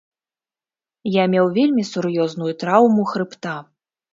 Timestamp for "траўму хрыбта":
2.65-3.57